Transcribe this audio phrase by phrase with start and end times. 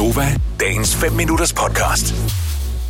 [0.00, 2.14] Gunova, dagens 5 minutters podcast.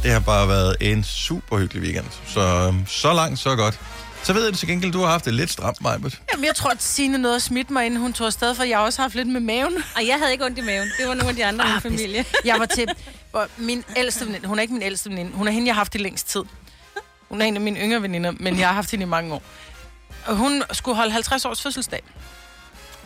[0.02, 2.04] Det har bare været en super hyggelig weekend.
[2.26, 3.80] Så, øhm, så langt, så godt.
[4.22, 6.20] Så ved jeg til gengæld, du har haft det lidt stramt, Majbet.
[6.32, 8.78] Jamen, jeg tror, at Signe nåede at smitte mig, inden hun tog afsted, for jeg
[8.78, 9.76] har også haft lidt med maven.
[9.96, 10.88] Og jeg havde ikke ondt i maven.
[10.98, 12.24] Det var nogle af de andre i min Ah, familie.
[12.44, 12.88] Jeg var til
[13.56, 14.48] min ældste veninde.
[14.48, 15.32] Hun er ikke min ældste veninde.
[15.34, 16.42] Hun er hende, jeg har haft i længst tid.
[17.28, 19.42] Hun er en af mine yngre veninder, men jeg har haft hende i mange år.
[20.26, 22.02] Og hun skulle holde 50 års fødselsdag.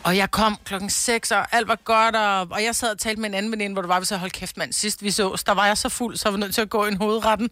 [0.05, 3.21] Og jeg kom klokken 6, og alt var godt, og, og jeg sad og talte
[3.21, 5.43] med en anden veninde, hvor det var, vi så hold kæft mand, sidst vi så,
[5.45, 7.49] der var jeg så fuld, så var nødt til at gå i en hovedretten.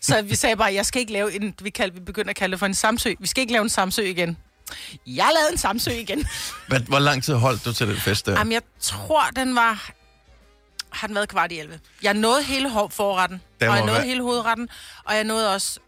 [0.00, 2.52] Så vi sagde bare, jeg skal ikke lave en, vi, kaldte, vi begyndte at kalde
[2.52, 3.14] det for en samsø.
[3.20, 4.36] Vi skal ikke lave en samsø igen.
[5.06, 6.26] Jeg lavede en samsø igen.
[6.68, 8.32] Hvad, hvor lang tid holdt du til den fest der?
[8.38, 9.90] Jamen, jeg tror, den var...
[10.90, 11.80] Har den været kvart i 11?
[12.02, 14.68] Jeg nåede hele forretten, og jeg nåede være- hele hovedretten,
[15.04, 15.80] og jeg nåede også...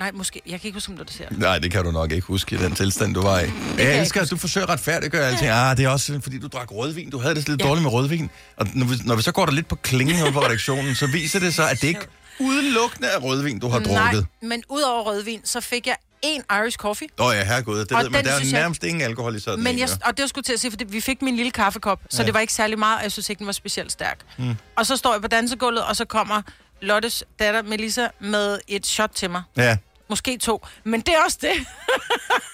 [0.00, 0.40] Nej, måske...
[0.46, 1.38] Jeg kan ikke huske, om det dessert.
[1.38, 3.42] Nej, det kan du nok ikke huske i den tilstand, du var i.
[3.42, 5.50] Jeg jeg elsker, at du forsøger at retfærdiggøre alting.
[5.50, 7.10] Ah, det er også fordi, du drak rødvin.
[7.10, 7.66] Du havde det lidt Ja.
[7.68, 8.30] dårligt med rødvin.
[8.56, 11.06] Og når vi, når vi så går der lidt på klingen her på redaktionen, så
[11.06, 12.06] viser det sig, at det ikke
[12.40, 13.94] udelukkende er rødvin, du har drukket.
[14.42, 17.08] Nej, men udover rødvin, så fik jeg en Irish coffee.
[17.18, 17.78] Åh oh, ja, herregud.
[17.78, 19.74] Det Og ved, men den der er synes jeg- nærmest ingen alkohol i sådan Men
[19.74, 22.22] en, jeg, og det skulle til at sige, fordi vi fik min lille kaffekop, så
[22.22, 22.26] ja.
[22.26, 24.18] det var ikke særlig meget, og jeg synes ikke, den var specielt stærk.
[24.38, 24.54] Mm.
[24.76, 26.42] Og så står jeg på dansegulvet, og så kommer
[26.82, 29.42] Lottes datter Melissa med et shot til mig.
[29.56, 29.76] Ja.
[30.10, 31.66] Måske to, men det er også det.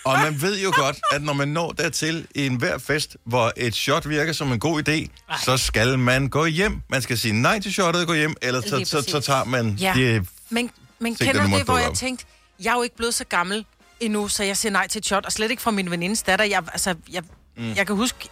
[0.05, 3.75] Og man ved jo godt, at når man når dertil i enhver fest, hvor et
[3.75, 5.37] shot virker som en god idé, Ej.
[5.45, 6.83] så skal man gå hjem.
[6.89, 9.77] Man skal sige nej til shottet og gå hjem, ellers så, så, så tager man
[9.81, 9.93] Ja.
[9.97, 10.29] det.
[10.51, 12.25] Men, men kender du det, hvor jeg tænkte,
[12.63, 13.65] jeg er jo ikke blevet så gammel
[14.01, 16.45] endnu, så jeg siger nej til et shot, og slet ikke fra min venindes datter.
[16.45, 17.23] Jeg, altså, jeg,
[17.57, 17.73] mm.
[17.75, 18.29] jeg kan huske,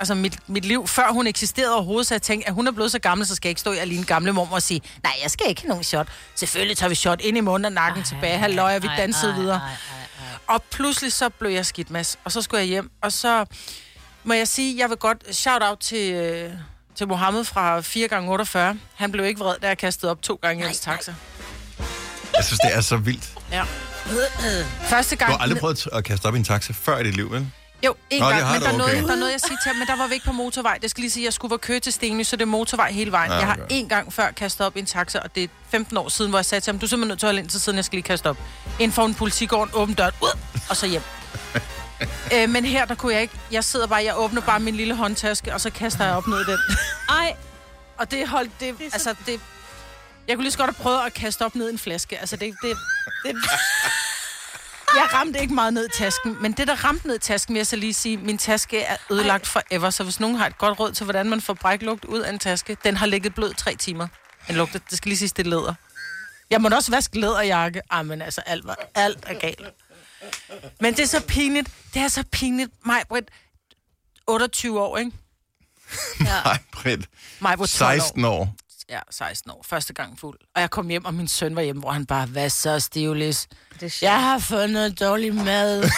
[0.00, 2.92] altså mit, mit liv, før hun eksisterede overhovedet, så jeg tænkte, at hun er blevet
[2.92, 5.30] så gammel, så skal jeg ikke stå i alene gamle mor og sige, nej, jeg
[5.30, 6.08] skal ikke have nogen shot.
[6.34, 9.60] Selvfølgelig tager vi shot ind i munden og nakken tilbage, halløj, og vi dansede videre.
[10.46, 12.18] Og pludselig så blev jeg skidt, Mads.
[12.24, 13.44] Og så skulle jeg hjem, og så
[14.24, 16.50] må jeg sige, jeg vil godt shout out til, øh,
[16.96, 18.76] til Mohammed fra 4x48.
[18.94, 21.14] Han blev ikke vred, da jeg kastede op to gange i hans taxa.
[22.36, 23.30] Jeg synes, det er så vildt.
[23.52, 23.64] Ja.
[24.88, 25.32] Første Du gang...
[25.32, 27.50] har aldrig prøvet at kaste op i en taxa før i dit liv, vel?
[27.84, 29.02] Jo, en Nå, gang, men der, er noget, okay.
[29.06, 30.78] der er noget, jeg siger til ham, men der var vi ikke på motorvej.
[30.82, 32.92] Det skal lige sige, at jeg skulle være køre til Stenly, så det er motorvej
[32.92, 33.30] hele vejen.
[33.32, 33.64] Ja, Jeg har okay.
[33.70, 36.38] en gang før kastet op i en taxa, og det er 15 år siden, hvor
[36.38, 37.84] jeg sagde til ham, du er simpelthen nødt til at holde ind til siden, jeg
[37.84, 38.36] skal lige kaste op.
[38.78, 40.38] Ind for en politigården, åbn døren, ud,
[40.70, 41.02] og så hjem.
[42.34, 43.34] øh, men her, der kunne jeg ikke.
[43.50, 46.40] Jeg sidder bare, jeg åbner bare min lille håndtaske, og så kaster jeg op ned
[46.40, 46.58] i den.
[47.20, 47.34] Ej,
[47.98, 49.40] Og det holdt, det, det altså, det...
[50.28, 52.18] Jeg kunne lige så godt have prøvet at kaste op ned i en flaske.
[52.18, 52.54] Altså, det...
[52.62, 52.76] det,
[53.24, 53.36] det
[54.98, 57.58] jeg ramte ikke meget ned i tasken, men det, der ramte ned i tasken, vil
[57.58, 60.80] jeg så lige sige, min taske er ødelagt forever, så hvis nogen har et godt
[60.80, 63.74] råd til, hvordan man får bræklugt ud af en taske, den har ligget blød tre
[63.74, 64.08] timer.
[64.48, 65.74] Den lugter, det skal lige sige, det er læder.
[66.50, 67.82] Jeg må da også vaske læderjakke.
[67.90, 69.66] Ah, men altså, alt, var, alt er galt.
[70.80, 71.70] Men det er så pinligt.
[71.94, 72.70] Det er så pinligt.
[72.86, 73.28] Mig, Britt,
[74.26, 75.12] 28 år, ikke?
[76.20, 77.08] Nej, Britt.
[77.40, 78.54] Mig, 16 år.
[78.90, 80.38] Ja, 16 år, første gang fuld.
[80.54, 82.80] Og jeg kom hjem, og min søn var hjemme, hvor han bare, hvad så,
[83.92, 84.02] sjovt.
[84.02, 85.82] Jeg har fundet dårlig mad.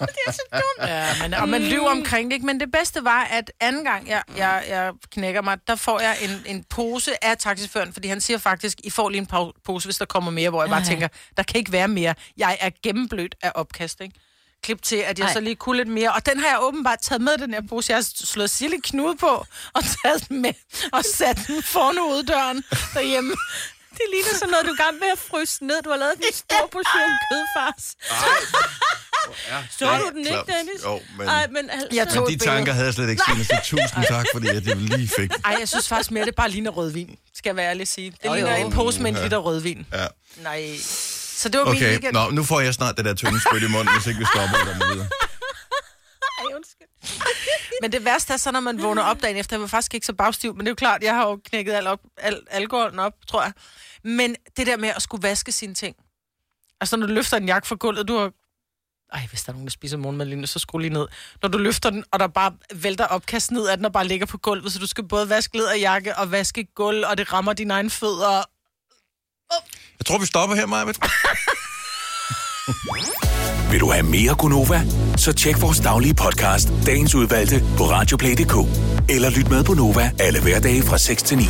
[0.00, 0.88] det er så dumt.
[0.88, 2.46] Ja, men, og man lyver omkring det, ikke?
[2.46, 6.16] Men det bedste var, at anden gang, jeg, jeg, jeg knækker mig, der får jeg
[6.22, 9.96] en, en pose af taxiføren, fordi han siger faktisk, I får lige en pose, hvis
[9.96, 12.14] der kommer mere, hvor jeg bare tænker, der kan ikke være mere.
[12.36, 14.14] Jeg er gennemblødt af opkast, ikke?
[14.62, 15.32] Klip til, at jeg Ej.
[15.32, 16.12] så lige kunne lidt mere.
[16.12, 17.90] Og den har jeg åbenbart taget med, den her pose.
[17.92, 20.52] Jeg har slået sille knude på og taget den med
[20.92, 23.34] og sat den foran uddøren derhjemme.
[23.90, 25.82] Det ligner sådan noget, du er gang med at fryse ned.
[25.82, 27.84] Du har lavet en stor portion kødfars.
[29.78, 30.52] Så du den ikke.
[30.52, 30.82] Dennis?
[30.84, 31.88] Jo, men, Ej, men altså...
[31.92, 34.66] Jeg tog men de tanker havde jeg slet ikke, Signe, så tusind tak, fordi at
[34.66, 35.30] jeg lige fik.
[35.44, 38.10] Ej, jeg synes faktisk mere, det bare ligner rødvin, skal jeg være ærlig at sige.
[38.10, 38.66] Det Jo, ligner jo.
[38.66, 39.86] en pose med en liter rødvin.
[39.92, 40.06] Ja.
[40.36, 40.76] Nej.
[41.36, 42.12] Så det var min Okay, weekend.
[42.12, 44.56] Nå, nu får jeg snart det der tynde spyt i munden, hvis ikke vi stopper
[44.60, 45.08] og kommer videre.
[46.40, 46.88] Ej, undskyld.
[47.82, 49.56] Men det værste er så, når man vågner op dagen efter.
[49.56, 51.72] Jeg var faktisk ikke så bagstiv, men det er jo klart, jeg har jo knækket
[51.72, 53.52] al op, al, alkoholen op, tror jeg.
[54.04, 55.96] Men det der med at skulle vaske sine ting.
[56.80, 58.32] Altså, når du løfter en jakke fra gulvet, du har...
[59.12, 61.06] Ej, hvis der er nogen, der spiser morgenmad lige nu, så skru lige ned.
[61.42, 64.26] Når du løfter den, og der bare vælter opkast ned af den, og bare ligger
[64.26, 67.74] på gulvet, så du skal både vaske jakke og vaske gulv, og det rammer dine
[67.74, 68.42] egne fødder.
[70.06, 70.84] Jeg tror, vi stopper her, Maja.
[73.70, 74.82] Vil du have mere Gunova?
[75.16, 78.54] Så tjek vores daglige podcast, dagens udvalgte, på radioplay.dk.
[79.08, 81.44] Eller lyt med på Nova alle hverdage fra 6 til 9.